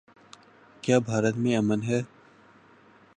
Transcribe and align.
کیا 0.83 0.99
بھارت 0.99 1.35
میں 1.37 1.55
امن 1.57 1.81
ہے؟ 1.83 2.01